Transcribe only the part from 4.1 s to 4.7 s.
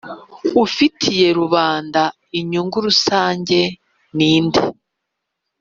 ni nde